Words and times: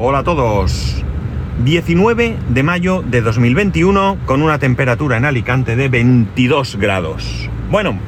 Hola 0.00 0.20
a 0.20 0.22
todos. 0.22 1.02
19 1.64 2.36
de 2.50 2.62
mayo 2.62 3.02
de 3.02 3.20
2021 3.20 4.18
con 4.26 4.42
una 4.42 4.60
temperatura 4.60 5.16
en 5.16 5.24
Alicante 5.24 5.74
de 5.74 5.88
22 5.88 6.76
grados. 6.76 7.50
Bueno, 7.68 7.98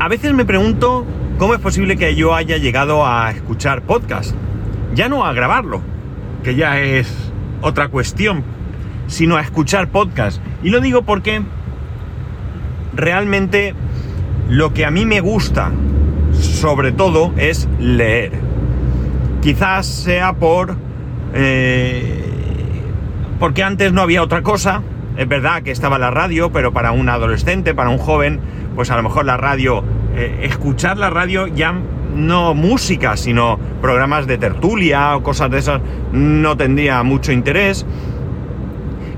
a 0.00 0.08
veces 0.08 0.34
me 0.34 0.44
pregunto 0.44 1.06
cómo 1.38 1.54
es 1.54 1.60
posible 1.60 1.96
que 1.96 2.16
yo 2.16 2.34
haya 2.34 2.56
llegado 2.56 3.06
a 3.06 3.30
escuchar 3.30 3.82
podcast. 3.82 4.34
Ya 4.96 5.08
no 5.08 5.24
a 5.24 5.32
grabarlo, 5.32 5.82
que 6.42 6.56
ya 6.56 6.80
es 6.80 7.30
otra 7.60 7.86
cuestión, 7.86 8.42
sino 9.06 9.36
a 9.36 9.40
escuchar 9.40 9.86
podcast. 9.86 10.42
Y 10.64 10.70
lo 10.70 10.80
digo 10.80 11.02
porque 11.02 11.42
realmente 12.92 13.72
lo 14.48 14.74
que 14.74 14.84
a 14.84 14.90
mí 14.90 15.06
me 15.06 15.20
gusta, 15.20 15.70
sobre 16.32 16.90
todo, 16.90 17.32
es 17.36 17.68
leer. 17.78 18.55
Quizás 19.46 19.86
sea 19.86 20.32
por... 20.32 20.76
Eh, 21.32 22.20
porque 23.38 23.62
antes 23.62 23.92
no 23.92 24.02
había 24.02 24.20
otra 24.24 24.42
cosa. 24.42 24.82
Es 25.16 25.28
verdad 25.28 25.62
que 25.62 25.70
estaba 25.70 26.00
la 26.00 26.10
radio, 26.10 26.50
pero 26.50 26.72
para 26.72 26.90
un 26.90 27.08
adolescente, 27.08 27.72
para 27.72 27.90
un 27.90 27.98
joven, 27.98 28.40
pues 28.74 28.90
a 28.90 28.96
lo 28.96 29.04
mejor 29.04 29.24
la 29.24 29.36
radio, 29.36 29.84
eh, 30.16 30.40
escuchar 30.42 30.98
la 30.98 31.10
radio 31.10 31.46
ya 31.46 31.76
no 32.16 32.54
música, 32.54 33.16
sino 33.16 33.60
programas 33.80 34.26
de 34.26 34.36
tertulia 34.36 35.14
o 35.14 35.22
cosas 35.22 35.48
de 35.52 35.58
esas, 35.58 35.80
no 36.10 36.56
tendría 36.56 37.00
mucho 37.04 37.30
interés. 37.30 37.86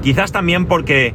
Quizás 0.02 0.30
también 0.30 0.66
porque 0.66 1.14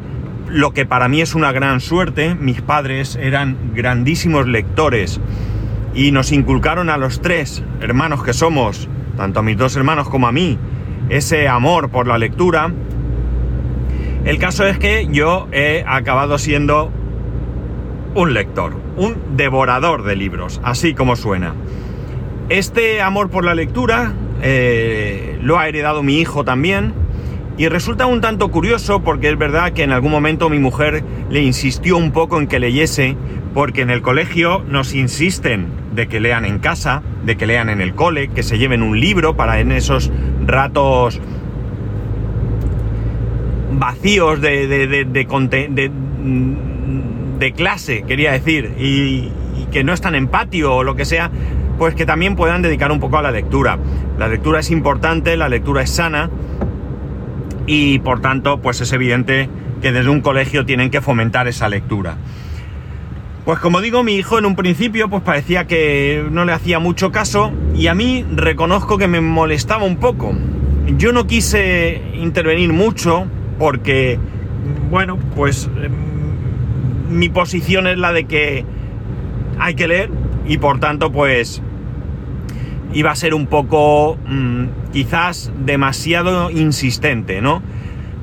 lo 0.50 0.72
que 0.72 0.88
para 0.88 1.08
mí 1.08 1.22
es 1.22 1.36
una 1.36 1.52
gran 1.52 1.82
suerte, 1.82 2.34
mis 2.34 2.64
padres 2.64 3.16
eran 3.22 3.74
grandísimos 3.76 4.48
lectores 4.48 5.22
y 5.94 6.12
nos 6.12 6.32
inculcaron 6.32 6.90
a 6.90 6.98
los 6.98 7.22
tres 7.22 7.64
hermanos 7.80 8.24
que 8.24 8.34
somos, 8.34 8.90
tanto 9.18 9.40
a 9.40 9.44
mis 9.44 9.58
dos 9.58 9.76
hermanos 9.76 10.10
como 10.10 10.28
a 10.28 10.32
mí, 10.32 10.58
ese 11.10 11.48
amor 11.48 11.90
por 11.90 12.08
la 12.08 12.18
lectura. 12.18 12.72
El 14.26 14.38
caso 14.38 14.66
es 14.66 14.78
que 14.78 15.08
yo 15.12 15.48
he 15.52 15.84
acabado 15.88 16.38
siendo 16.38 16.92
un 18.16 18.34
lector, 18.34 18.74
un 18.96 19.18
devorador 19.36 20.04
de 20.04 20.16
libros, 20.16 20.62
así 20.64 20.94
como 20.94 21.16
suena. 21.16 21.54
Este 22.50 23.02
amor 23.02 23.30
por 23.30 23.44
la 23.44 23.56
lectura 23.56 24.14
eh, 24.42 25.38
lo 25.42 25.60
ha 25.60 25.68
heredado 25.68 26.04
mi 26.04 26.20
hijo 26.20 26.44
también, 26.44 26.94
y 27.58 27.68
resulta 27.68 28.08
un 28.08 28.22
tanto 28.22 28.50
curioso 28.50 29.04
porque 29.04 29.30
es 29.30 29.38
verdad 29.38 29.74
que 29.74 29.84
en 29.84 29.92
algún 29.92 30.12
momento 30.12 30.50
mi 30.50 30.58
mujer 30.58 31.04
le 31.30 31.42
insistió 31.42 31.98
un 31.98 32.12
poco 32.12 32.40
en 32.40 32.48
que 32.48 32.60
leyese, 32.60 33.16
porque 33.54 33.82
en 33.82 33.92
el 33.92 34.02
colegio 34.02 34.64
nos 34.68 34.96
insisten 34.96 35.83
de 35.96 36.08
que 36.08 36.20
lean 36.20 36.46
en 36.46 36.60
casa, 36.60 37.02
de 37.26 37.36
que 37.36 37.46
lean 37.46 37.70
en 37.70 37.82
el 37.82 37.94
cole, 37.94 38.30
que 38.30 38.44
se 38.44 38.58
lleven 38.58 38.82
un 38.84 39.00
libro 39.00 39.36
para 39.36 39.60
en 39.60 39.72
esos 39.72 40.12
ratos 40.46 41.20
vacíos 43.74 44.42
de, 44.42 44.68
de, 44.68 45.06
de 47.40 47.52
clase, 47.54 48.04
quería 48.04 48.32
decir, 48.32 48.74
y, 48.80 49.32
y 49.58 49.68
que 49.72 49.84
no 49.84 49.94
están 49.94 50.16
en 50.16 50.28
patio 50.28 50.76
o 50.76 50.84
lo 50.84 50.96
que 50.96 51.06
sea, 51.06 51.32
pues 51.78 51.96
que 51.96 52.06
también 52.06 52.36
puedan 52.36 52.62
dedicar 52.62 52.92
un 52.92 53.00
poco 53.00 53.18
a 53.18 53.22
la 53.22 53.32
lectura. 53.32 53.78
La 54.18 54.28
lectura 54.28 54.60
es 54.60 54.72
importante, 54.72 55.36
la 55.38 55.50
lectura 55.50 55.82
es 55.82 55.90
sana 55.90 56.30
y 57.66 58.00
por 58.00 58.22
tanto 58.22 58.60
pues 58.60 58.82
es 58.82 58.92
evidente 58.94 59.50
que 59.82 59.92
desde 59.92 60.10
un 60.10 60.22
colegio 60.22 60.66
tienen 60.66 60.90
que 60.90 61.02
fomentar 61.02 61.48
esa 61.48 61.68
lectura. 61.70 62.18
Pues 63.46 63.60
como 63.60 63.82
digo, 63.82 64.04
mi 64.04 64.16
hijo 64.16 64.40
en 64.40 64.46
un 64.46 64.56
principio 64.56 65.10
pues 65.10 65.22
parecía 65.22 65.68
que 65.68 66.26
no 66.32 66.46
le 66.46 66.54
hacía 66.54 66.80
mucho 66.80 67.12
caso 67.12 67.52
y 67.76 67.88
a 67.88 67.94
mí 67.94 68.26
reconozco 68.34 68.98
que 68.98 69.10
me 69.10 69.20
molestaba 69.20 69.84
un 69.84 69.98
poco. 69.98 70.34
Yo 70.98 71.12
no 71.12 71.28
quise 71.28 72.02
intervenir 72.14 72.72
mucho 72.72 73.26
porque, 73.60 74.18
bueno, 74.90 75.18
pues 75.36 75.70
em, 75.82 75.92
mi 77.10 77.28
posición 77.28 77.86
es 77.88 77.98
la 77.98 78.14
de 78.14 78.24
que 78.26 78.66
hay 79.60 79.76
que 79.76 79.90
leer 79.90 80.10
y 80.48 80.58
por 80.58 80.80
tanto 80.80 81.12
pues 81.12 81.62
iba 82.94 83.12
a 83.12 83.16
ser 83.16 83.34
un 83.34 83.48
poco 83.48 84.18
mmm, 84.26 84.68
quizás 84.94 85.52
demasiado 85.66 86.50
insistente, 86.50 87.42
¿no? 87.42 87.62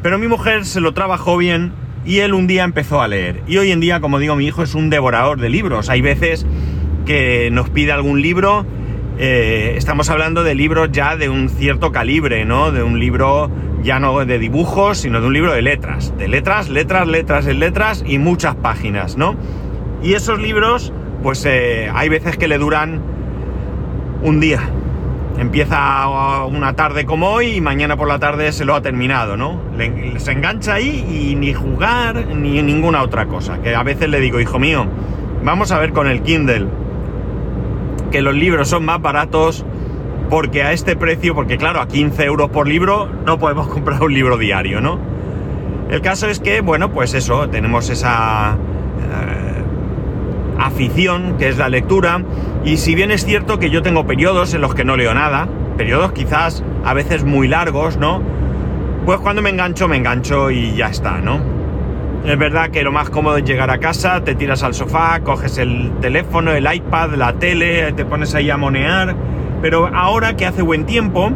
Pero 0.02 0.18
mi 0.18 0.28
mujer 0.28 0.64
se 0.64 0.80
lo 0.80 0.94
trabajó 0.94 1.36
bien 1.36 1.72
y 2.04 2.18
él 2.18 2.34
un 2.34 2.46
día 2.46 2.64
empezó 2.64 3.02
a 3.02 3.08
leer. 3.08 3.42
Y 3.46 3.58
hoy 3.58 3.70
en 3.72 3.80
día, 3.80 4.00
como 4.00 4.18
digo, 4.18 4.36
mi 4.36 4.46
hijo 4.46 4.62
es 4.62 4.74
un 4.74 4.90
devorador 4.90 5.40
de 5.40 5.48
libros. 5.48 5.88
Hay 5.88 6.00
veces 6.00 6.46
que 7.06 7.50
nos 7.50 7.70
pide 7.70 7.92
algún 7.92 8.22
libro, 8.22 8.64
eh, 9.18 9.74
estamos 9.76 10.08
hablando 10.08 10.44
de 10.44 10.54
libros 10.54 10.90
ya 10.92 11.16
de 11.16 11.28
un 11.28 11.48
cierto 11.48 11.92
calibre, 11.92 12.44
¿no? 12.44 12.72
De 12.72 12.82
un 12.82 12.98
libro 12.98 13.50
ya 13.82 13.98
no 13.98 14.24
de 14.24 14.38
dibujos, 14.38 14.98
sino 14.98 15.20
de 15.20 15.26
un 15.26 15.32
libro 15.32 15.52
de 15.52 15.62
letras. 15.62 16.16
De 16.16 16.28
letras, 16.28 16.68
letras, 16.68 17.06
letras 17.06 17.46
en 17.46 17.58
letras 17.60 18.04
y 18.06 18.18
muchas 18.18 18.54
páginas, 18.54 19.16
¿no? 19.16 19.36
Y 20.02 20.14
esos 20.14 20.40
libros, 20.40 20.92
pues 21.22 21.44
eh, 21.44 21.90
hay 21.92 22.08
veces 22.08 22.36
que 22.38 22.48
le 22.48 22.58
duran 22.58 23.02
un 24.22 24.40
día. 24.40 24.70
Empieza 25.38 26.06
una 26.46 26.74
tarde 26.74 27.06
como 27.06 27.30
hoy 27.30 27.56
y 27.56 27.60
mañana 27.60 27.96
por 27.96 28.08
la 28.08 28.18
tarde 28.18 28.52
se 28.52 28.64
lo 28.64 28.74
ha 28.74 28.82
terminado, 28.82 29.36
¿no? 29.36 29.58
Le, 29.76 30.20
se 30.20 30.32
engancha 30.32 30.74
ahí 30.74 31.04
y 31.08 31.34
ni 31.34 31.54
jugar 31.54 32.26
ni 32.26 32.62
ninguna 32.62 33.02
otra 33.02 33.26
cosa. 33.26 33.60
Que 33.62 33.74
a 33.74 33.82
veces 33.82 34.10
le 34.10 34.20
digo, 34.20 34.38
hijo 34.38 34.58
mío, 34.58 34.86
vamos 35.42 35.72
a 35.72 35.78
ver 35.78 35.92
con 35.92 36.06
el 36.08 36.22
Kindle, 36.22 36.66
que 38.10 38.20
los 38.22 38.34
libros 38.34 38.68
son 38.68 38.84
más 38.84 39.00
baratos 39.00 39.64
porque 40.28 40.62
a 40.62 40.72
este 40.72 40.94
precio, 40.96 41.34
porque 41.34 41.58
claro, 41.58 41.80
a 41.80 41.88
15 41.88 42.24
euros 42.24 42.50
por 42.50 42.68
libro 42.68 43.08
no 43.26 43.38
podemos 43.38 43.66
comprar 43.72 44.02
un 44.02 44.14
libro 44.14 44.36
diario, 44.38 44.80
¿no? 44.80 44.98
El 45.90 46.02
caso 46.02 46.28
es 46.28 46.38
que, 46.38 46.60
bueno, 46.60 46.92
pues 46.92 47.14
eso, 47.14 47.48
tenemos 47.48 47.90
esa... 47.90 48.52
Eh, 48.52 49.49
afición, 50.60 51.36
que 51.38 51.48
es 51.48 51.58
la 51.58 51.68
lectura, 51.68 52.22
y 52.64 52.76
si 52.76 52.94
bien 52.94 53.10
es 53.10 53.24
cierto 53.24 53.58
que 53.58 53.70
yo 53.70 53.82
tengo 53.82 54.06
periodos 54.06 54.54
en 54.54 54.60
los 54.60 54.74
que 54.74 54.84
no 54.84 54.96
leo 54.96 55.14
nada, 55.14 55.48
periodos 55.76 56.12
quizás 56.12 56.62
a 56.84 56.94
veces 56.94 57.24
muy 57.24 57.48
largos, 57.48 57.96
¿no? 57.96 58.22
Pues 59.06 59.18
cuando 59.20 59.42
me 59.42 59.50
engancho, 59.50 59.88
me 59.88 59.96
engancho 59.96 60.50
y 60.50 60.74
ya 60.74 60.88
está, 60.88 61.18
¿no? 61.18 61.40
Es 62.24 62.38
verdad 62.38 62.70
que 62.70 62.82
lo 62.82 62.92
más 62.92 63.08
cómodo 63.08 63.38
es 63.38 63.44
llegar 63.44 63.70
a 63.70 63.78
casa, 63.78 64.22
te 64.22 64.34
tiras 64.34 64.62
al 64.62 64.74
sofá, 64.74 65.20
coges 65.20 65.56
el 65.56 65.90
teléfono, 66.02 66.52
el 66.52 66.72
iPad, 66.72 67.14
la 67.14 67.32
tele, 67.32 67.92
te 67.92 68.04
pones 68.04 68.34
ahí 68.34 68.50
a 68.50 68.58
monear, 68.58 69.16
pero 69.62 69.88
ahora 69.94 70.36
que 70.36 70.44
hace 70.44 70.60
buen 70.60 70.84
tiempo, 70.84 71.30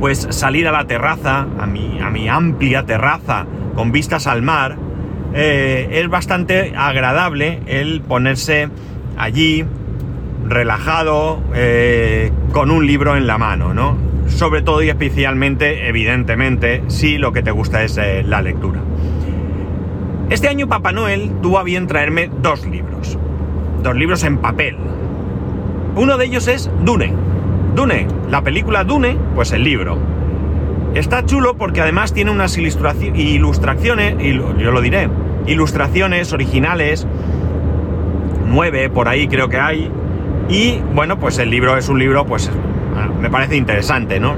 pues 0.00 0.26
salir 0.30 0.66
a 0.66 0.72
la 0.72 0.86
terraza, 0.86 1.46
a 1.58 1.66
mi, 1.66 2.00
a 2.00 2.10
mi 2.10 2.28
amplia 2.28 2.84
terraza, 2.84 3.46
con 3.76 3.92
vistas 3.92 4.26
al 4.26 4.42
mar, 4.42 4.76
eh, 5.36 5.88
es 6.00 6.08
bastante 6.08 6.74
agradable 6.76 7.60
el 7.66 8.00
ponerse 8.02 8.68
allí 9.16 9.64
relajado 10.46 11.42
eh, 11.54 12.30
con 12.52 12.70
un 12.70 12.86
libro 12.86 13.16
en 13.16 13.26
la 13.26 13.36
mano, 13.36 13.74
¿no? 13.74 13.96
Sobre 14.28 14.62
todo 14.62 14.82
y 14.82 14.90
especialmente, 14.90 15.88
evidentemente, 15.88 16.84
si 16.86 17.18
lo 17.18 17.32
que 17.32 17.42
te 17.42 17.50
gusta 17.50 17.82
es 17.82 17.98
eh, 17.98 18.22
la 18.22 18.42
lectura. 18.42 18.80
Este 20.30 20.48
año 20.48 20.68
Papá 20.68 20.92
Noel 20.92 21.32
tuvo 21.42 21.58
a 21.58 21.64
bien 21.64 21.88
traerme 21.88 22.30
dos 22.40 22.64
libros, 22.66 23.18
dos 23.82 23.96
libros 23.96 24.22
en 24.22 24.38
papel. 24.38 24.76
Uno 25.96 26.16
de 26.16 26.26
ellos 26.26 26.46
es 26.46 26.70
Dune. 26.84 27.12
Dune, 27.74 28.06
la 28.30 28.42
película 28.42 28.84
Dune, 28.84 29.16
pues 29.34 29.50
el 29.52 29.64
libro. 29.64 29.98
Está 30.94 31.26
chulo 31.26 31.56
porque 31.56 31.80
además 31.80 32.12
tiene 32.12 32.30
unas 32.30 32.56
ilustraciones, 32.56 34.16
yo 34.58 34.70
lo 34.70 34.80
diré, 34.80 35.08
ilustraciones 35.46 36.32
originales, 36.32 37.06
nueve 38.46 38.88
por 38.90 39.08
ahí 39.08 39.28
creo 39.28 39.48
que 39.48 39.58
hay. 39.58 39.90
Y 40.48 40.80
bueno, 40.94 41.18
pues 41.18 41.38
el 41.38 41.50
libro 41.50 41.76
es 41.76 41.88
un 41.88 41.98
libro, 41.98 42.26
pues 42.26 42.50
me 43.20 43.30
parece 43.30 43.56
interesante, 43.56 44.20
¿no? 44.20 44.34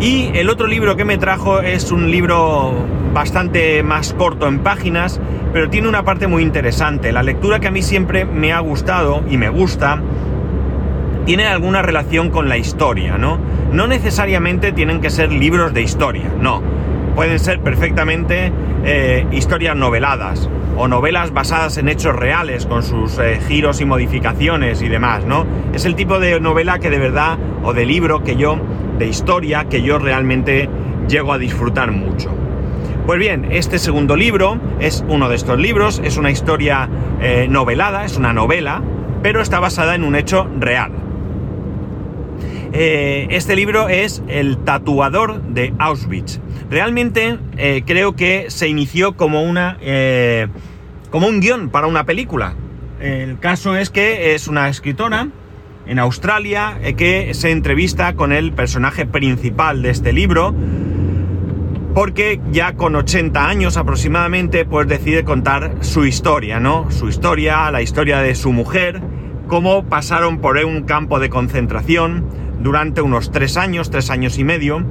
Y 0.00 0.30
el 0.34 0.48
otro 0.48 0.66
libro 0.66 0.96
que 0.96 1.04
me 1.04 1.18
trajo 1.18 1.60
es 1.60 1.92
un 1.92 2.10
libro 2.10 2.72
bastante 3.12 3.82
más 3.82 4.14
corto 4.14 4.48
en 4.48 4.60
páginas, 4.60 5.20
pero 5.52 5.68
tiene 5.68 5.88
una 5.88 6.04
parte 6.04 6.26
muy 6.26 6.42
interesante. 6.42 7.12
La 7.12 7.22
lectura 7.22 7.60
que 7.60 7.68
a 7.68 7.70
mí 7.70 7.82
siempre 7.82 8.24
me 8.24 8.52
ha 8.52 8.60
gustado 8.60 9.22
y 9.28 9.36
me 9.36 9.50
gusta 9.50 10.00
tiene 11.26 11.46
alguna 11.46 11.82
relación 11.82 12.30
con 12.30 12.48
la 12.48 12.56
historia, 12.56 13.18
¿no? 13.18 13.38
No 13.72 13.86
necesariamente 13.86 14.72
tienen 14.72 15.00
que 15.00 15.10
ser 15.10 15.30
libros 15.30 15.74
de 15.74 15.82
historia, 15.82 16.32
no. 16.40 16.62
Pueden 17.20 17.38
ser 17.38 17.60
perfectamente 17.60 18.50
eh, 18.82 19.26
historias 19.30 19.76
noveladas 19.76 20.48
o 20.78 20.88
novelas 20.88 21.34
basadas 21.34 21.76
en 21.76 21.90
hechos 21.90 22.16
reales 22.16 22.64
con 22.64 22.82
sus 22.82 23.18
eh, 23.18 23.38
giros 23.46 23.82
y 23.82 23.84
modificaciones 23.84 24.80
y 24.80 24.88
demás, 24.88 25.26
¿no? 25.26 25.44
Es 25.74 25.84
el 25.84 25.96
tipo 25.96 26.18
de 26.18 26.40
novela 26.40 26.78
que 26.78 26.88
de 26.88 26.98
verdad, 26.98 27.36
o 27.62 27.74
de 27.74 27.84
libro 27.84 28.24
que 28.24 28.36
yo, 28.36 28.58
de 28.98 29.06
historia, 29.06 29.66
que 29.68 29.82
yo 29.82 29.98
realmente 29.98 30.70
llego 31.10 31.34
a 31.34 31.38
disfrutar 31.38 31.92
mucho. 31.92 32.30
Pues 33.04 33.18
bien, 33.18 33.48
este 33.50 33.78
segundo 33.78 34.16
libro 34.16 34.58
es 34.78 35.04
uno 35.06 35.28
de 35.28 35.36
estos 35.36 35.58
libros, 35.58 36.00
es 36.02 36.16
una 36.16 36.30
historia 36.30 36.88
eh, 37.20 37.48
novelada, 37.50 38.06
es 38.06 38.16
una 38.16 38.32
novela, 38.32 38.80
pero 39.22 39.42
está 39.42 39.60
basada 39.60 39.94
en 39.94 40.04
un 40.04 40.16
hecho 40.16 40.48
real. 40.58 41.09
Eh, 42.72 43.26
este 43.30 43.56
libro 43.56 43.88
es 43.88 44.22
El 44.28 44.58
tatuador 44.58 45.42
de 45.42 45.74
Auschwitz. 45.78 46.40
Realmente 46.70 47.38
eh, 47.56 47.82
creo 47.84 48.14
que 48.14 48.46
se 48.50 48.68
inició 48.68 49.16
como 49.16 49.42
una... 49.42 49.76
Eh, 49.80 50.46
como 51.10 51.26
un 51.26 51.40
guion 51.40 51.70
para 51.70 51.88
una 51.88 52.04
película. 52.04 52.54
El 53.00 53.40
caso 53.40 53.76
es 53.76 53.90
que 53.90 54.34
es 54.34 54.46
una 54.46 54.68
escritora 54.68 55.28
en 55.86 55.98
Australia 55.98 56.78
que 56.96 57.34
se 57.34 57.50
entrevista 57.50 58.14
con 58.14 58.30
el 58.32 58.52
personaje 58.52 59.06
principal 59.06 59.82
de 59.82 59.90
este 59.90 60.12
libro 60.12 60.54
porque 61.94 62.40
ya 62.52 62.74
con 62.74 62.94
80 62.94 63.48
años 63.48 63.76
aproximadamente 63.76 64.64
pues 64.64 64.86
decide 64.86 65.24
contar 65.24 65.78
su 65.80 66.04
historia, 66.04 66.60
¿no? 66.60 66.88
Su 66.92 67.08
historia, 67.08 67.68
la 67.72 67.82
historia 67.82 68.20
de 68.20 68.36
su 68.36 68.52
mujer, 68.52 69.00
cómo 69.48 69.84
pasaron 69.84 70.38
por 70.38 70.56
un 70.58 70.82
campo 70.82 71.18
de 71.18 71.28
concentración 71.28 72.24
durante 72.60 73.02
unos 73.02 73.30
tres 73.30 73.56
años, 73.56 73.90
tres 73.90 74.10
años 74.10 74.38
y 74.38 74.44
medio, 74.44 74.84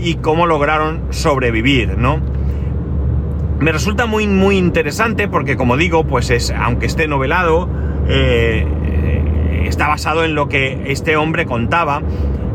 y 0.00 0.14
cómo 0.14 0.46
lograron 0.46 1.02
sobrevivir, 1.10 1.96
¿no? 1.96 2.20
Me 3.60 3.72
resulta 3.72 4.06
muy, 4.06 4.26
muy 4.26 4.58
interesante 4.58 5.28
porque, 5.28 5.56
como 5.56 5.76
digo, 5.76 6.04
pues 6.04 6.30
es, 6.30 6.50
aunque 6.50 6.86
esté 6.86 7.08
novelado, 7.08 7.68
eh, 8.06 8.66
está 9.66 9.88
basado 9.88 10.24
en 10.24 10.34
lo 10.34 10.48
que 10.48 10.92
este 10.92 11.16
hombre 11.16 11.46
contaba. 11.46 12.02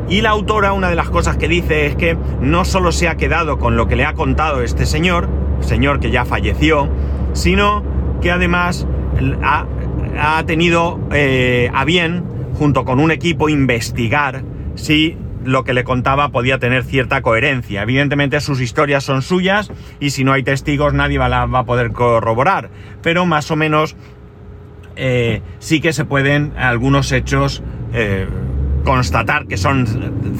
Y 0.09 0.21
la 0.21 0.29
autora, 0.31 0.73
una 0.73 0.89
de 0.89 0.95
las 0.95 1.09
cosas 1.09 1.37
que 1.37 1.47
dice 1.47 1.87
es 1.87 1.95
que 1.95 2.17
no 2.41 2.65
solo 2.65 2.91
se 2.91 3.07
ha 3.07 3.15
quedado 3.15 3.57
con 3.57 3.77
lo 3.77 3.87
que 3.87 3.95
le 3.95 4.05
ha 4.05 4.13
contado 4.13 4.61
este 4.61 4.85
señor, 4.85 5.29
señor 5.61 5.99
que 5.99 6.11
ya 6.11 6.25
falleció, 6.25 6.89
sino 7.33 7.83
que 8.21 8.31
además 8.31 8.85
ha, 9.41 9.65
ha 10.19 10.43
tenido 10.45 10.99
eh, 11.11 11.71
a 11.73 11.85
bien, 11.85 12.20
junto 12.61 12.85
con 12.85 12.99
un 12.99 13.09
equipo, 13.09 13.49
investigar 13.49 14.43
si 14.75 15.17
lo 15.43 15.63
que 15.63 15.73
le 15.73 15.83
contaba 15.83 16.29
podía 16.29 16.59
tener 16.59 16.83
cierta 16.83 17.23
coherencia. 17.23 17.81
Evidentemente 17.81 18.39
sus 18.39 18.61
historias 18.61 19.03
son 19.03 19.23
suyas 19.23 19.71
y 19.99 20.11
si 20.11 20.23
no 20.23 20.31
hay 20.31 20.43
testigos 20.43 20.93
nadie 20.93 21.17
va, 21.17 21.41
a 21.41 21.63
poder 21.65 21.91
corroborar, 21.91 22.69
pero 23.01 23.25
más 23.25 23.49
o 23.49 23.55
menos 23.55 23.95
eh, 24.95 25.41
sí 25.57 25.81
que 25.81 25.91
se 25.91 26.05
pueden 26.05 26.53
algunos 26.55 27.11
hechos 27.11 27.63
eh, 27.93 28.27
constatar 28.83 29.47
que 29.47 29.57
son 29.57 29.87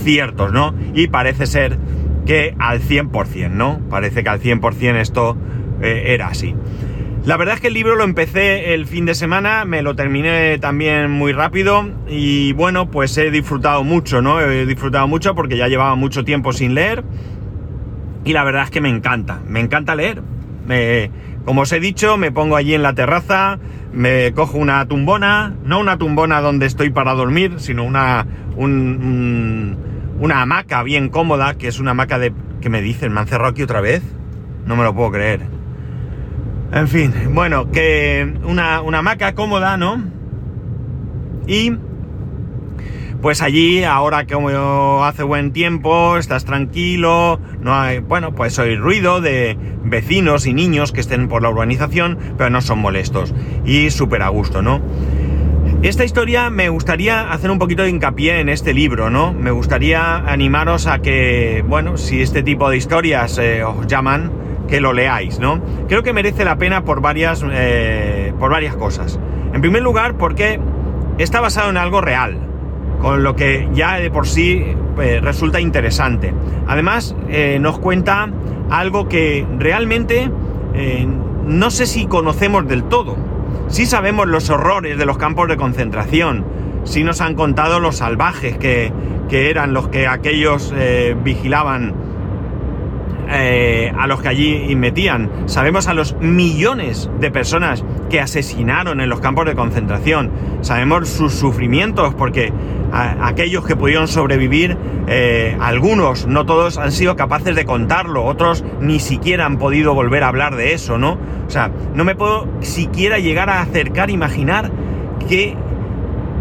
ciertos, 0.04 0.54
¿no? 0.54 0.76
Y 0.94 1.08
parece 1.08 1.48
ser 1.48 1.80
que 2.28 2.54
al 2.60 2.82
100%, 2.82 3.50
¿no? 3.50 3.82
Parece 3.90 4.22
que 4.24 4.30
al 4.30 4.40
100% 4.40 4.96
esto 4.98 5.38
era 5.82 6.28
así. 6.28 6.54
La 7.24 7.38
verdad 7.38 7.54
es 7.54 7.62
que 7.62 7.68
el 7.68 7.76
libro 7.76 7.96
lo 7.96 8.04
empecé 8.04 8.74
el 8.74 8.88
fin 8.88 9.06
de 9.06 9.14
semana, 9.14 9.64
me 9.64 9.84
lo 9.84 9.96
terminé 9.96 10.58
también 10.58 11.12
muy 11.12 11.34
rápido 11.34 11.88
y 12.08 12.54
bueno, 12.54 12.90
pues 12.90 13.16
he 13.20 13.30
disfrutado 13.30 13.84
mucho, 13.84 14.24
¿no? 14.24 14.42
He 14.42 14.66
disfrutado 14.66 15.08
mucho 15.08 15.36
porque 15.36 15.56
ya 15.56 15.68
llevaba 15.68 15.94
mucho 15.96 16.26
tiempo 16.26 16.52
sin 16.52 16.74
leer 16.74 17.04
y 18.26 18.34
la 18.34 18.44
verdad 18.44 18.64
es 18.64 18.72
que 18.72 18.82
me 18.82 18.90
encanta, 18.90 19.40
me 19.48 19.60
encanta 19.60 19.94
leer. 19.94 20.24
como 21.46 21.62
os 21.62 21.72
he 21.74 21.80
dicho, 21.80 22.18
me 22.18 22.32
pongo 22.32 22.56
allí 22.56 22.74
en 22.74 22.82
la 22.82 22.96
terraza, 22.96 23.60
me 23.94 24.34
cojo 24.34 24.58
una 24.58 24.88
tumbona, 24.88 25.54
no 25.64 25.80
una 25.80 26.00
tumbona 26.00 26.42
donde 26.42 26.66
estoy 26.66 26.90
para 26.90 27.14
dormir, 27.14 27.60
sino 27.60 27.84
una, 27.84 28.26
una 28.58 30.42
hamaca 30.42 30.82
bien 30.82 31.10
cómoda, 31.10 31.54
que 31.54 31.68
es 31.68 31.80
una 31.80 31.92
hamaca 31.92 32.18
de... 32.18 32.34
que 32.62 32.70
me 32.70 32.82
dicen? 32.82 33.14
¿Me 33.14 33.20
han 33.20 33.28
cerrado 33.28 33.52
aquí 33.52 33.62
otra 33.62 33.80
vez? 33.80 34.02
No 34.66 34.76
me 34.76 34.84
lo 34.84 34.96
puedo 34.96 35.12
creer. 35.12 35.61
En 36.74 36.88
fin, 36.88 37.14
bueno, 37.34 37.70
que 37.70 38.34
una, 38.44 38.82
una 38.82 39.00
hamaca 39.00 39.36
cómoda, 39.36 39.76
¿no? 39.76 40.02
Y 41.46 41.74
pues 43.22 43.42
allí, 43.42 43.84
ahora 43.84 44.26
que 44.26 44.36
hace 45.04 45.24
buen 45.24 45.52
tiempo, 45.52 46.18
estás 46.18 46.46
tranquilo, 46.46 47.40
no 47.62 47.76
hay, 47.76 48.00
bueno, 48.00 48.34
pues 48.34 48.58
hay 48.58 48.78
ruido 48.78 49.22
de 49.22 49.58
vecinos 49.84 50.48
y 50.48 50.54
niños 50.54 50.92
que 50.92 51.02
estén 51.02 51.28
por 51.28 51.44
la 51.44 51.50
urbanización, 51.50 52.18
pero 52.38 52.50
no 52.50 52.62
son 52.62 52.80
molestos 52.80 53.34
y 53.66 53.92
súper 53.92 54.24
a 54.24 54.30
gusto, 54.30 54.62
¿no? 54.62 54.82
Esta 55.84 56.04
historia 56.04 56.50
me 56.50 56.70
gustaría 56.70 57.32
hacer 57.32 57.52
un 57.52 57.60
poquito 57.60 57.84
de 57.84 57.90
hincapié 57.90 58.40
en 58.40 58.50
este 58.50 58.74
libro, 58.74 59.10
¿no? 59.10 59.34
Me 59.34 59.52
gustaría 59.52 60.18
animaros 60.18 60.88
a 60.88 61.00
que, 61.00 61.64
bueno, 61.68 61.98
si 61.98 62.22
este 62.22 62.44
tipo 62.44 62.70
de 62.70 62.78
historias 62.78 63.38
eh, 63.38 63.64
os 63.64 63.86
llaman, 63.88 64.32
que 64.72 64.80
lo 64.80 64.94
leáis, 64.94 65.38
¿no? 65.38 65.62
Creo 65.90 66.02
que 66.02 66.14
merece 66.14 66.46
la 66.46 66.56
pena 66.56 66.86
por 66.86 67.02
varias, 67.02 67.44
eh, 67.52 68.34
por 68.40 68.52
varias 68.52 68.74
cosas. 68.78 69.20
En 69.54 69.60
primer 69.60 69.84
lugar, 69.84 70.16
porque 70.16 70.62
está 71.18 71.42
basado 71.42 71.70
en 71.70 71.76
algo 71.76 72.00
real, 72.00 72.38
con 73.02 73.22
lo 73.22 73.36
que 73.36 73.68
ya 73.74 73.98
de 73.98 74.10
por 74.10 74.26
sí 74.26 74.64
eh, 74.98 75.20
resulta 75.22 75.60
interesante. 75.60 76.34
Además, 76.68 77.18
eh, 77.28 77.58
nos 77.60 77.80
cuenta 77.80 78.30
algo 78.70 79.10
que 79.10 79.46
realmente 79.60 80.32
no 81.46 81.70
sé 81.70 81.86
si 81.86 82.06
conocemos 82.06 82.66
del 82.66 82.86
todo. 82.86 83.18
Sí 83.68 83.86
sabemos 83.86 84.26
los 84.30 84.50
horrores 84.50 84.98
de 84.98 85.06
los 85.06 85.18
campos 85.18 85.50
de 85.50 85.58
concentración, 85.58 86.46
sí 86.86 87.04
nos 87.04 87.20
han 87.20 87.36
contado 87.36 87.82
los 87.82 87.98
salvajes 87.98 88.58
que, 88.58 88.94
que 89.28 89.50
eran 89.50 89.74
los 89.74 89.90
que 89.90 90.08
aquellos 90.08 90.74
vigilaban 91.26 91.94
eh, 93.30 93.92
a 93.98 94.08
los 94.08 94.22
que 94.22 94.30
allí 94.30 94.76
metían. 94.76 95.30
Sabemos 95.46 95.88
a 95.88 95.94
los 95.94 96.16
millones 96.20 97.10
de 97.20 97.32
personas 97.32 97.84
que 98.10 98.20
asesinaron 98.20 99.02
en 99.02 99.10
los 99.10 99.20
campos 99.20 99.46
de 99.46 99.56
concentración. 99.56 100.32
Sabemos 100.62 101.10
sus 101.10 101.34
sufrimientos 101.34 102.14
porque 102.14 102.52
aquellos 102.92 103.66
que 103.66 103.76
pudieron 103.76 104.08
sobrevivir, 104.08 104.78
eh, 105.08 105.58
algunos, 105.62 106.28
no 106.28 106.46
todos, 106.46 106.78
han 106.78 106.92
sido 106.92 107.16
capaces 107.16 107.56
de 107.56 107.66
contarlo. 107.66 108.26
Otros 108.26 108.64
ni 108.80 109.00
siquiera 109.00 109.46
han 109.46 109.58
podido 109.58 109.94
volver 109.94 110.24
a 110.24 110.28
hablar 110.28 110.56
de 110.56 110.74
eso, 110.74 110.98
¿no? 110.98 111.18
O 111.48 111.50
sea, 111.50 111.72
no 111.94 112.04
me 112.04 112.16
puedo 112.16 112.48
siquiera 112.62 113.20
llegar 113.20 113.50
a 113.50 113.62
acercar, 113.62 114.10
imaginar 114.10 114.72
que 115.28 115.56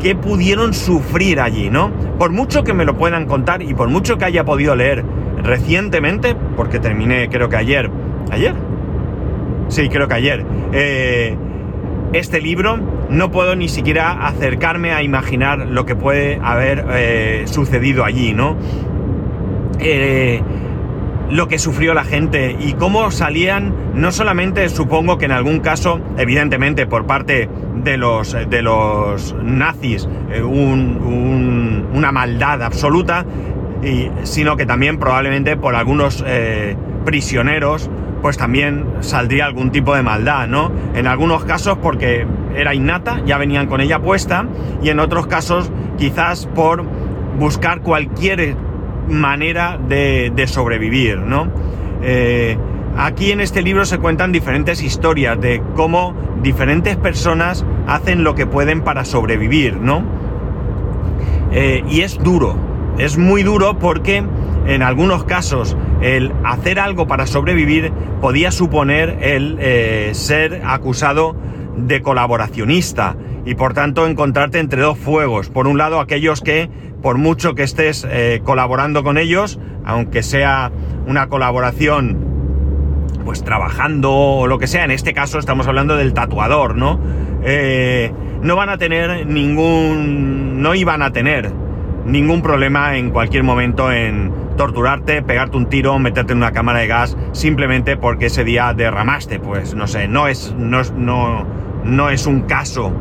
que 0.01 0.17
pudieron 0.17 0.73
sufrir 0.73 1.41
allí, 1.41 1.71
¿no? 1.71 1.91
Por 2.19 2.31
mucho 2.31 2.65
que 2.65 2.73
me 2.73 2.85
lo 2.85 2.97
puedan 2.97 3.27
contar 3.27 3.63
y 3.63 3.75
por 3.75 3.89
mucho 3.89 4.17
que 4.19 4.25
haya 4.25 4.45
podido 4.45 4.75
leer 4.75 5.05
recientemente, 5.43 6.35
porque 6.57 6.79
terminé 6.79 7.29
creo 7.29 7.49
que 7.49 7.57
ayer, 7.57 7.91
¿ayer? 8.31 8.55
Sí, 9.69 9.89
creo 9.89 10.09
que 10.09 10.15
ayer. 10.15 10.45
Eh, 10.73 11.37
este 12.13 12.41
libro 12.41 12.79
no 13.09 13.31
puedo 13.31 13.55
ni 13.55 13.69
siquiera 13.69 14.27
acercarme 14.27 14.93
a 14.93 15.03
imaginar 15.03 15.67
lo 15.67 15.87
que 15.87 15.95
puede 15.95 16.41
haber 16.43 16.85
eh, 16.91 17.43
sucedido 17.47 18.05
allí, 18.05 18.33
¿no? 18.33 18.57
Eh, 19.79 20.43
lo 21.31 21.47
que 21.47 21.61
sufrió 21.61 21.95
la 21.95 22.03
gente 22.03 22.57
y 22.59 22.73
cómo 22.73 23.13
salían, 23.13 23.73
no 23.95 24.11
solamente 24.11 24.69
supongo 24.69 25.19
que 25.19 25.27
en 25.27 25.33
algún 25.33 25.61
caso, 25.61 26.01
evidentemente 26.19 26.87
por 26.87 27.07
parte 27.07 27.49
de 27.85 27.97
los, 27.97 28.33
de 28.33 28.63
los 28.63 29.37
nazis, 29.41 30.09
una 30.43 32.11
maldad 32.11 32.63
absoluta, 32.63 33.25
sino 34.25 34.57
que 34.57 34.67
también 34.67 34.99
probablemente 34.99 35.57
por 35.57 35.75
algunos 35.75 36.23
eh, 36.27 36.77
prisioneros 37.05 37.91
pues 38.23 38.37
también 38.37 38.85
saldría 39.01 39.47
algún 39.47 39.71
tipo 39.71 39.95
de 39.95 40.03
maldad, 40.03 40.47
¿no? 40.47 40.71
En 40.95 41.07
algunos 41.07 41.45
casos 41.45 41.79
porque 41.83 42.27
era 42.55 42.75
innata, 42.75 43.23
ya 43.25 43.39
venían 43.39 43.67
con 43.67 43.81
ella 43.81 44.01
puesta, 44.01 44.47
y 44.83 44.91
en 44.91 45.01
otros 45.01 45.27
casos 45.27 45.71
quizás 45.97 46.47
por 46.47 46.85
buscar 47.39 47.81
cualquier 47.81 48.57
manera 49.09 49.79
de, 49.79 50.45
sobrevivir, 50.47 51.19
¿no? 51.19 51.49
Eh, 52.03 52.59
aquí 52.97 53.33
en 53.33 53.41
este 53.41 53.63
libro 53.63 53.85
se 53.85 53.99
cuentan 53.99 54.33
diferentes 54.33 54.83
historias 54.83 55.41
de 55.41 55.63
cómo 55.75 56.15
diferentes 56.43 56.97
personas 56.97 57.65
hacen 57.87 58.25
lo 58.25 58.35
que 58.35 58.47
pueden 58.47 58.83
para 58.83 59.05
sobrevivir, 59.05 59.77
¿no? 59.77 60.03
Eh, 61.53 61.83
y 61.89 62.03
es 62.03 62.19
duro, 62.19 62.57
es 63.01 63.17
muy 63.17 63.43
duro 63.43 63.79
porque 63.79 64.23
en 64.67 64.83
algunos 64.83 65.25
casos 65.25 65.77
el 66.03 66.33
hacer 66.45 66.79
algo 66.79 67.07
para 67.07 67.27
sobrevivir 67.27 67.93
podía 68.21 68.51
suponer 68.51 69.19
el 69.23 69.57
eh, 69.59 70.11
ser 70.13 70.63
acusado 70.65 71.35
de 71.77 72.03
colaboracionista 72.03 73.17
y 73.47 73.55
por 73.55 73.73
tanto 73.73 74.07
encontrarte 74.07 74.59
entre 74.59 74.83
dos 74.83 74.99
fuegos. 74.99 75.49
Por 75.49 75.67
un 75.67 75.79
lado 75.79 75.99
aquellos 76.01 76.43
que 76.43 76.69
por 77.03 77.17
mucho 77.17 77.55
que 77.55 77.63
estés 77.63 78.07
eh, 78.09 78.43
colaborando 78.45 79.03
con 79.03 79.17
ellos, 79.17 79.59
aunque 79.85 80.23
sea 80.23 80.71
una 81.07 81.29
colaboración 81.29 82.29
pues 83.25 83.43
trabajando 83.43 84.13
o 84.13 84.47
lo 84.47 84.59
que 84.59 84.67
sea, 84.67 84.85
en 84.85 84.91
este 84.91 85.15
caso 85.15 85.39
estamos 85.39 85.67
hablando 85.67 85.97
del 85.97 86.13
tatuador, 86.13 86.77
¿no? 86.77 87.01
Eh, 87.43 88.13
no 88.43 88.57
van 88.57 88.69
a 88.69 88.77
tener 88.77 89.27
ningún, 89.27 90.61
no 90.63 90.75
iban 90.75 91.03
a 91.03 91.13
tener 91.13 91.51
ningún 92.05 92.43
problema 92.43 92.97
en 92.97 93.11
cualquier 93.11 93.43
momento 93.43 93.93
en 93.93 94.33
torturarte, 94.57 95.23
pegarte 95.23 95.57
un 95.57 95.67
tiro, 95.67 95.99
meterte 95.99 96.33
en 96.33 96.39
una 96.39 96.53
cámara 96.53 96.81
de 96.81 96.87
gas, 96.87 97.17
simplemente 97.33 97.97
porque 97.97 98.27
ese 98.27 98.45
día 98.45 98.73
derramaste. 98.75 99.39
Pues 99.39 99.75
no 99.75 99.87
sé, 99.87 100.09
no 100.09 100.29
es, 100.29 100.55
no, 100.57 100.83
no, 100.97 101.47
no 101.85 102.11
es 102.11 102.27
un 102.27 102.43
caso 102.43 102.93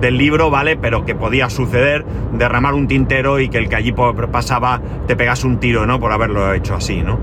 del 0.00 0.16
libro, 0.16 0.50
¿vale? 0.50 0.76
Pero 0.76 1.04
que 1.04 1.14
podía 1.14 1.50
suceder, 1.50 2.04
derramar 2.32 2.74
un 2.74 2.86
tintero 2.86 3.40
y 3.40 3.48
que 3.48 3.58
el 3.58 3.68
que 3.68 3.76
allí 3.76 3.92
pasaba 3.92 4.80
te 5.06 5.16
pegase 5.16 5.46
un 5.46 5.58
tiro, 5.58 5.86
¿no? 5.86 5.98
Por 5.98 6.12
haberlo 6.12 6.52
hecho 6.52 6.74
así, 6.74 7.02
¿no? 7.02 7.18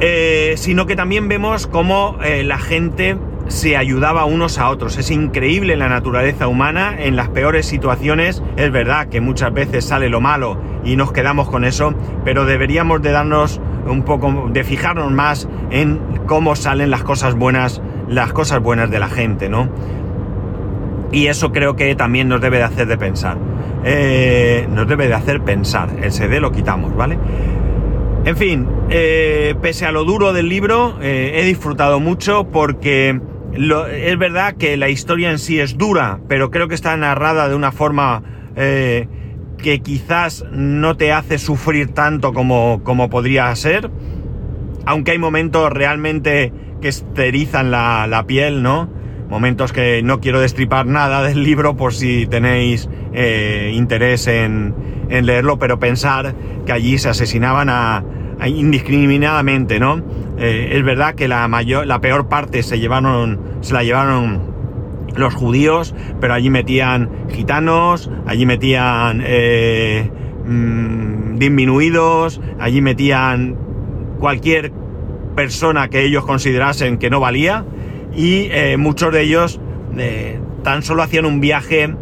Eh, 0.00 0.54
sino 0.56 0.86
que 0.86 0.94
también 0.94 1.28
vemos 1.28 1.66
cómo 1.66 2.18
eh, 2.22 2.44
la 2.44 2.58
gente 2.58 3.16
se 3.48 3.76
ayudaba 3.76 4.24
unos 4.24 4.58
a 4.58 4.68
otros. 4.68 4.98
Es 4.98 5.10
increíble 5.10 5.76
la 5.76 5.88
naturaleza 5.88 6.46
humana, 6.46 6.94
en 6.98 7.16
las 7.16 7.28
peores 7.28 7.66
situaciones 7.66 8.42
es 8.56 8.70
verdad 8.70 9.08
que 9.08 9.20
muchas 9.20 9.52
veces 9.52 9.84
sale 9.84 10.08
lo 10.08 10.20
malo 10.20 10.60
y 10.84 10.96
nos 10.96 11.12
quedamos 11.12 11.48
con 11.48 11.64
eso, 11.64 11.94
pero 12.24 12.44
deberíamos 12.44 13.02
de 13.02 13.10
darnos 13.10 13.60
un 13.86 14.02
poco, 14.02 14.48
de 14.52 14.64
fijarnos 14.64 15.10
más 15.10 15.48
en 15.70 15.98
cómo 16.26 16.54
salen 16.56 16.90
las 16.90 17.02
cosas 17.02 17.34
buenas, 17.34 17.82
las 18.06 18.32
cosas 18.32 18.60
buenas 18.60 18.90
de 18.90 18.98
la 18.98 19.08
gente, 19.08 19.48
¿no? 19.48 19.68
Y 21.10 21.26
eso 21.26 21.52
creo 21.52 21.74
que 21.74 21.94
también 21.94 22.28
nos 22.28 22.40
debe 22.40 22.58
de 22.58 22.64
hacer 22.64 22.86
de 22.86 22.98
pensar. 22.98 23.38
Eh, 23.84 24.68
nos 24.70 24.86
debe 24.86 25.08
de 25.08 25.14
hacer 25.14 25.40
pensar. 25.40 25.88
El 26.02 26.12
CD 26.12 26.38
lo 26.38 26.52
quitamos, 26.52 26.94
¿vale? 26.94 27.18
En 28.24 28.36
fin, 28.36 28.68
eh, 28.90 29.54
pese 29.62 29.86
a 29.86 29.92
lo 29.92 30.04
duro 30.04 30.34
del 30.34 30.50
libro, 30.50 30.98
eh, 31.00 31.32
he 31.36 31.44
disfrutado 31.46 31.98
mucho 31.98 32.48
porque 32.52 33.18
es 33.58 34.18
verdad 34.18 34.56
que 34.56 34.76
la 34.76 34.88
historia 34.88 35.30
en 35.30 35.38
sí 35.38 35.58
es 35.60 35.76
dura, 35.76 36.20
pero 36.28 36.50
creo 36.50 36.68
que 36.68 36.74
está 36.74 36.96
narrada 36.96 37.48
de 37.48 37.54
una 37.54 37.72
forma 37.72 38.22
que 38.54 39.80
quizás 39.82 40.44
no 40.50 40.96
te 40.96 41.12
hace 41.12 41.38
sufrir 41.38 41.94
tanto 41.94 42.32
como, 42.32 42.82
como 42.82 43.08
podría 43.08 43.54
ser. 43.54 43.90
Aunque 44.86 45.12
hay 45.12 45.18
momentos 45.18 45.72
realmente 45.72 46.52
que 46.80 46.88
esterizan 46.88 47.70
la, 47.70 48.06
la 48.08 48.26
piel, 48.26 48.62
¿no? 48.62 48.88
momentos 49.28 49.72
que 49.72 50.02
no 50.02 50.20
quiero 50.20 50.40
destripar 50.40 50.86
nada 50.86 51.22
del 51.28 51.42
libro 51.42 51.76
por 51.76 51.94
si 51.94 52.26
tenéis 52.26 52.88
eh, 53.12 53.72
interés 53.74 54.26
en, 54.26 54.74
leerlo, 55.08 55.58
pero 55.58 55.78
pensar 55.78 56.34
que 56.66 56.72
allí 56.72 56.98
se 56.98 57.08
asesinaban 57.08 57.70
a, 57.70 58.04
indiscriminadamente, 58.46 59.80
¿no? 59.80 60.02
Eh, 60.38 60.70
es 60.72 60.84
verdad 60.84 61.14
que 61.14 61.26
la 61.26 61.48
mayor, 61.48 61.86
la 61.86 62.00
peor 62.00 62.28
parte 62.28 62.62
se 62.62 62.78
llevaron, 62.78 63.40
se 63.60 63.74
la 63.74 63.82
llevaron 63.82 64.40
los 65.16 65.34
judíos, 65.34 65.94
pero 66.20 66.34
allí 66.34 66.48
metían 66.48 67.10
gitanos, 67.30 68.10
allí 68.26 68.46
metían 68.46 69.22
eh, 69.26 70.10
mm, 70.46 71.36
disminuidos, 71.38 72.40
allí 72.60 72.80
metían 72.80 73.56
cualquier 74.20 74.72
persona 75.34 75.88
que 75.88 76.04
ellos 76.04 76.24
considerasen 76.24 76.98
que 76.98 77.10
no 77.10 77.20
valía 77.20 77.64
y 78.14 78.48
eh, 78.50 78.76
muchos 78.76 79.12
de 79.12 79.22
ellos 79.22 79.60
tan 80.62 80.82
solo 80.82 81.02
hacían 81.02 81.24
un 81.24 81.40
viaje 81.40 81.92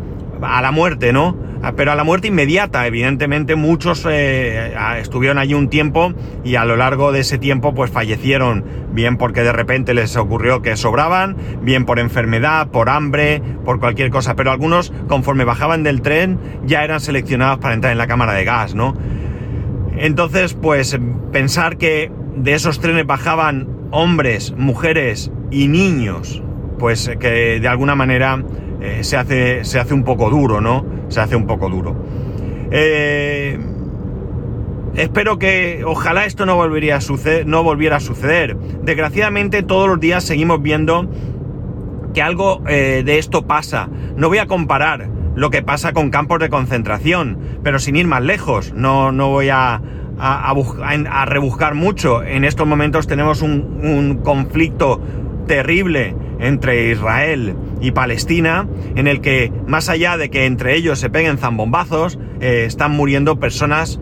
a 0.43 0.61
la 0.61 0.71
muerte, 0.71 1.13
¿no? 1.13 1.46
Ah, 1.67 1.73
pero 1.75 1.91
a 1.91 1.97
la 1.97 2.05
muerte 2.05 2.29
inmediata, 2.29 2.87
evidentemente 2.87 3.57
muchos 3.57 4.07
eh, 4.09 4.73
estuvieron 5.01 5.37
allí 5.37 5.53
un 5.53 5.69
tiempo 5.69 6.13
y 6.45 6.55
a 6.55 6.65
lo 6.65 6.77
largo 6.77 7.11
de 7.11 7.19
ese 7.19 7.39
tiempo 7.39 7.75
pues 7.75 7.91
fallecieron, 7.91 8.65
bien 8.93 9.17
porque 9.17 9.43
de 9.43 9.51
repente 9.51 9.93
les 9.93 10.17
ocurrió 10.17 10.63
que 10.63 10.77
sobraban, 10.77 11.37
bien 11.63 11.85
por 11.85 11.99
enfermedad, 11.99 12.69
por 12.69 12.89
hambre, 12.89 13.43
por 13.65 13.81
cualquier 13.81 14.11
cosa, 14.11 14.37
pero 14.37 14.53
algunos 14.53 14.93
conforme 15.09 15.43
bajaban 15.43 15.83
del 15.83 16.03
tren 16.03 16.39
ya 16.65 16.85
eran 16.85 17.01
seleccionados 17.01 17.59
para 17.59 17.75
entrar 17.75 17.91
en 17.91 17.99
la 17.99 18.07
cámara 18.07 18.35
de 18.35 18.45
gas, 18.45 18.77
¿no? 18.77 18.97
Entonces 19.97 20.55
pues 20.55 20.97
pensar 21.33 21.79
que 21.79 22.13
de 22.37 22.55
esos 22.55 22.79
trenes 22.79 23.09
bajaban 23.09 23.67
hombres, 23.91 24.55
mujeres 24.57 25.33
y 25.51 25.67
niños, 25.67 26.45
pues 26.79 27.09
eh, 27.09 27.17
que 27.19 27.59
de 27.59 27.67
alguna 27.67 27.97
manera 27.97 28.41
eh, 28.87 29.05
se, 29.05 29.17
hace, 29.17 29.65
se 29.65 29.79
hace 29.79 29.95
un 29.95 30.05
poco 30.05 30.31
duro, 30.31 30.61
¿no? 30.61 30.85
Se 31.09 31.21
hace 31.21 31.37
un 31.37 31.47
poco 31.47 31.69
duro. 31.69 31.97
Eh, 32.71 33.59
espero 34.95 35.39
que, 35.39 35.83
ojalá 35.85 36.27
esto 36.27 36.47
no, 36.47 36.57
volvería 36.57 36.97
a 36.97 37.01
suceder, 37.01 37.47
no 37.47 37.63
volviera 37.63 37.97
a 37.97 38.01
suceder. 38.01 38.57
Desgraciadamente 38.83 39.63
todos 39.63 39.89
los 39.89 40.01
días 40.01 40.25
seguimos 40.25 40.63
viendo 40.63 41.09
que 42.15 42.23
algo 42.23 42.63
de 42.65 43.19
esto 43.19 43.47
pasa. 43.47 43.91
No 44.17 44.29
voy 44.29 44.39
a 44.39 44.47
comparar 44.47 45.11
lo 45.35 45.51
que 45.51 45.63
pasa 45.63 45.93
con 45.93 46.11
campos 46.11 46.41
de 46.41 46.49
concentración, 46.49 47.39
pero 47.63 47.79
sin 47.79 47.97
ir 47.97 48.07
más 48.07 48.23
lejos. 48.23 48.73
No, 48.73 49.13
no 49.13 49.29
voy 49.29 49.51
a, 49.51 49.83
a, 50.19 51.25
rebuscar 51.27 51.75
mucho. 51.75 52.23
En 52.23 52.45
estos 52.45 52.67
momentos 52.67 53.07
tenemos 53.07 53.43
un, 53.43 54.21
conflicto 54.25 55.01
terrible 55.47 56.17
entre 56.39 56.91
Israel 56.91 57.55
y 57.81 57.91
Palestina, 57.93 58.67
en 58.95 59.07
el 59.07 59.21
que 59.21 59.53
más 59.67 59.89
allá 59.89 60.17
de 60.17 60.31
que 60.31 60.47
entre 60.47 60.77
ellos 60.77 60.99
se 60.99 61.11
peguen 61.11 61.39
zambombazos, 61.39 62.19
eh, 62.41 62.65
están 62.67 62.93
muriendo 62.93 63.39
personas 63.39 64.01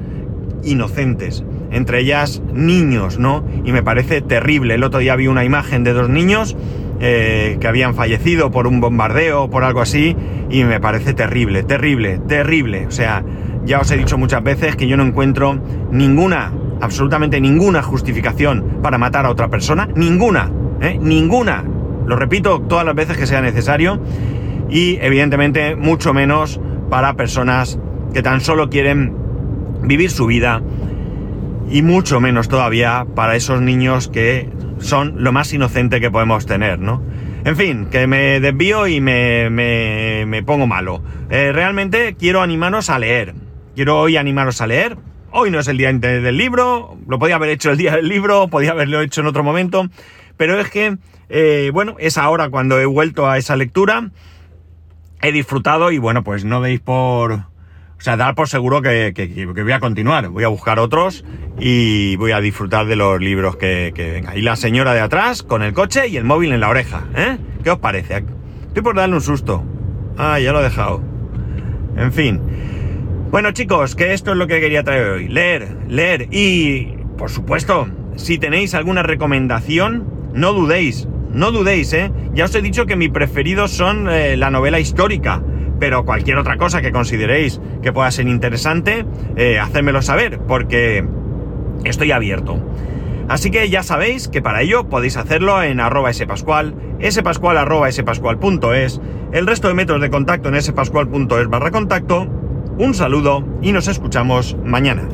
inocentes, 0.63 1.45
entre 1.71 2.01
ellas 2.01 2.43
niños, 2.53 3.19
¿no? 3.19 3.45
Y 3.65 3.73
me 3.73 3.83
parece 3.83 4.21
terrible. 4.21 4.75
El 4.75 4.85
otro 4.85 5.01
día 5.01 5.17
vi 5.17 5.27
una 5.27 5.45
imagen 5.45 5.85
de 5.85 5.93
dos 5.93 6.09
niños 6.09 6.57
eh, 7.01 7.59
que 7.61 7.69
habían 7.69 7.95
fallecido 7.95 8.51
por 8.51 8.67
un 8.67 8.81
bombardeo 8.81 9.45
o 9.45 9.51
por 9.51 9.65
algo 9.65 9.81
así, 9.81 10.17
y 10.51 10.65
me 10.65 10.81
parece 10.81 11.15
terrible, 11.15 11.63
terrible, 11.63 12.21
terrible. 12.27 12.87
O 12.87 12.91
sea, 12.91 13.25
ya 13.65 13.81
os 13.81 13.91
he 13.91 13.97
dicho 13.97 14.19
muchas 14.19 14.43
veces 14.43 14.77
que 14.77 14.87
yo 14.87 14.97
no 14.97 15.05
encuentro 15.05 15.59
ninguna, 15.91 16.53
absolutamente 16.81 17.41
ninguna 17.41 17.83
justificación 17.83 18.79
para 18.83 18.99
matar 18.99 19.27
a 19.27 19.31
otra 19.31 19.49
persona. 19.49 19.89
Ninguna, 19.95 20.51
¿eh? 20.81 20.99
ninguna. 21.01 21.65
Lo 22.07 22.17
repito 22.17 22.61
todas 22.63 22.85
las 22.85 22.95
veces 22.95 23.17
que 23.17 23.27
sea 23.27 23.41
necesario. 23.41 24.01
Y 24.69 24.99
evidentemente 25.01 25.77
mucho 25.77 26.15
menos 26.15 26.61
para 26.91 27.15
personas 27.15 27.79
que 28.13 28.23
tan 28.23 28.41
solo 28.41 28.71
quieren 28.71 29.15
vivir 29.83 30.11
su 30.11 30.27
vida. 30.27 30.63
Y 31.71 31.83
mucho 31.83 32.21
menos 32.21 32.49
todavía 32.49 33.07
para 33.15 33.37
esos 33.37 33.61
niños 33.61 34.09
que 34.09 34.49
son 34.79 35.23
lo 35.23 35.33
más 35.33 35.53
inocente 35.53 36.01
que 36.01 36.11
podemos 36.11 36.47
tener, 36.47 36.79
¿no? 36.79 37.03
En 37.45 37.57
fin, 37.57 37.87
que 37.91 38.07
me 38.07 38.41
desvío 38.41 38.87
y 38.87 39.01
me, 39.01 39.51
me, 39.51 40.43
pongo 40.45 40.67
malo. 40.67 41.03
Eh, 41.29 41.53
realmente 41.53 42.17
quiero 42.19 42.41
animaros 42.41 42.89
a 42.89 42.99
leer. 42.99 43.35
Quiero 43.75 44.01
hoy 44.01 44.17
animaros 44.17 44.61
a 44.63 44.67
leer. 44.67 44.97
Hoy 45.31 45.51
no 45.51 45.59
es 45.59 45.69
el 45.69 45.77
día 45.77 45.93
del 45.93 46.39
libro, 46.39 46.97
lo 47.09 47.19
podía 47.19 47.35
haber 47.35 47.51
hecho 47.51 47.73
el 47.73 47.77
día 47.77 47.97
del 47.97 48.09
libro, 48.09 48.47
podía 48.47 48.71
haberlo 48.71 49.01
hecho 49.01 49.21
en 49.21 49.27
otro 49.27 49.43
momento, 49.43 49.89
pero 50.37 50.59
es 50.59 50.71
que, 50.71 50.97
eh, 51.29 51.71
bueno, 51.73 51.97
es 51.99 52.19
ahora 52.19 52.49
cuando 52.49 52.79
he 52.81 52.87
vuelto 52.87 53.29
a 53.29 53.39
esa 53.39 53.57
lectura, 53.57 54.11
he 55.23 55.33
disfrutado 55.33 55.91
y 55.91 55.99
bueno, 55.99 56.23
pues 56.25 56.45
no 56.45 56.61
veis 56.61 56.81
por... 56.81 57.33
O 57.33 58.01
sea, 58.05 58.17
dar 58.19 58.35
por 58.35 58.49
seguro 58.49 58.83
que, 58.83 59.47
voy 59.63 59.73
a 59.73 59.81
continuar, 59.81 60.29
voy 60.29 60.45
a 60.45 60.49
buscar 60.49 60.79
otros 60.79 61.25
y 61.59 62.17
voy 62.17 62.33
a 62.33 62.41
disfrutar 62.41 62.87
de 62.87 62.97
los 62.97 63.19
libros 63.19 63.57
que, 63.57 63.93
que 63.95 64.11
venga. 64.11 64.37
Y 64.37 64.43
la 64.43 64.57
señora 64.57 64.93
de 64.93 65.01
atrás 65.01 65.43
con 65.43 65.63
el 65.63 65.73
coche 65.73 66.09
y 66.09 66.19
el 66.19 66.25
móvil 66.25 66.53
en 66.53 66.61
la 66.61 66.69
oreja, 66.69 67.05
¿eh? 67.17 67.39
¿Qué 67.63 67.71
os 67.71 67.79
parece? 67.79 68.25
Estoy 68.67 68.83
por 68.83 68.97
darle 68.97 69.15
un 69.15 69.23
susto. 69.23 69.65
Ah, 70.19 70.39
ya 70.39 70.53
lo 70.53 70.61
he 70.61 70.65
dejado. 70.65 71.03
En 71.97 72.13
fin. 72.13 72.41
Bueno 73.31 73.53
chicos, 73.53 73.95
que 73.95 74.13
esto 74.13 74.33
es 74.33 74.37
lo 74.37 74.47
que 74.47 74.61
quería 74.61 74.83
traer 74.83 75.09
hoy. 75.09 75.29
Leer, 75.29 75.77
leer 75.89 76.29
y, 76.31 76.99
por 77.17 77.31
supuesto, 77.31 77.89
si 78.17 78.39
tenéis 78.39 78.75
alguna 78.75 79.03
recomendación, 79.03 80.14
no 80.35 80.53
dudéis, 80.53 81.09
no 81.33 81.51
dudéis, 81.51 81.93
¿eh? 81.93 82.13
Ya 82.35 82.45
os 82.45 82.55
he 82.55 82.63
dicho 82.63 82.87
que 82.87 82.97
mi 82.97 83.09
preferidos 83.09 83.71
son 83.71 84.09
eh, 84.09 84.37
la 84.37 84.51
novela 84.51 84.81
histórica, 84.81 85.43
pero 85.79 86.05
cualquier 86.05 86.39
otra 86.39 86.57
cosa 86.57 86.83
que 86.83 86.93
consideréis 86.93 87.61
que 87.83 87.93
pueda 87.93 88.11
ser 88.11 88.29
interesante, 88.29 89.07
eh, 89.37 89.59
hacérmelo 89.59 90.03
saber, 90.03 90.41
porque 90.41 91.05
estoy 91.85 92.13
abierto. 92.13 92.59
Así 93.29 93.51
que 93.51 93.71
ya 93.71 93.83
sabéis 93.83 94.29
que 94.29 94.43
para 94.43 94.63
ello 94.63 94.89
podéis 94.89 95.17
hacerlo 95.17 95.63
en 95.63 95.81
arroba 95.81 96.13
spascual, 96.13 96.75
spascual 97.11 97.57
arroba 97.57 97.91
spascual.es, 97.91 99.01
el 99.33 99.47
resto 99.47 99.69
de 99.69 99.75
métodos 99.75 100.03
de 100.03 100.11
contacto 100.11 100.51
en 100.51 100.61
spascual.es 100.61 101.49
barra 101.49 101.71
contacto 101.71 102.29
un 102.79 102.93
saludo 102.93 103.45
y 103.63 103.73
nos 103.73 103.89
escuchamos 103.89 104.57
mañana. 104.65 105.09